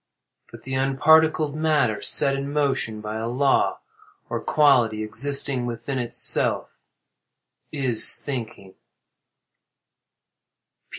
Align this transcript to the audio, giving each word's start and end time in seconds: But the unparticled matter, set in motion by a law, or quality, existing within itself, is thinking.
But 0.49 0.63
the 0.63 0.73
unparticled 0.73 1.53
matter, 1.55 2.01
set 2.01 2.33
in 2.35 2.51
motion 2.51 3.01
by 3.01 3.17
a 3.17 3.27
law, 3.27 3.81
or 4.29 4.39
quality, 4.41 5.03
existing 5.03 5.67
within 5.67 5.99
itself, 5.99 6.71
is 7.71 8.17
thinking. 8.17 8.73